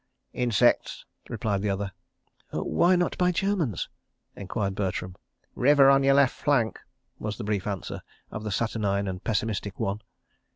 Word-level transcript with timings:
"Insects," 0.33 1.05
replied 1.29 1.61
the 1.61 1.69
other. 1.69 1.91
"Why 2.49 2.95
not 2.95 3.15
by 3.19 3.31
Germans?" 3.31 3.87
enquired 4.35 4.73
Bertram. 4.73 5.15
"River 5.53 5.91
on 5.91 6.01
your 6.03 6.15
left 6.15 6.35
flank," 6.35 6.79
was 7.19 7.37
the 7.37 7.43
brief 7.43 7.67
answer 7.67 8.01
of 8.31 8.43
the 8.43 8.49
saturnine 8.51 9.07
and 9.07 9.23
pessimistic 9.23 9.79
one. 9.79 10.01